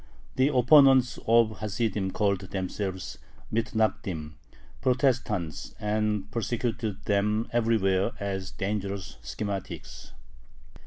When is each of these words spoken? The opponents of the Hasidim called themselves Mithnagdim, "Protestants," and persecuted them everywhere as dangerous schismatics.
The 0.35 0.47
opponents 0.47 1.19
of 1.27 1.49
the 1.49 1.55
Hasidim 1.57 2.09
called 2.09 2.39
themselves 2.49 3.19
Mithnagdim, 3.53 4.31
"Protestants," 4.81 5.75
and 5.79 6.31
persecuted 6.31 7.05
them 7.05 7.47
everywhere 7.53 8.09
as 8.19 8.49
dangerous 8.49 9.17
schismatics. 9.21 10.13